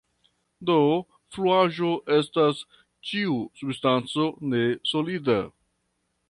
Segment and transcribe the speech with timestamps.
[0.69, 0.77] Do
[1.35, 2.63] fluaĵo estas
[3.11, 5.37] ĉiu substanco ne-solida.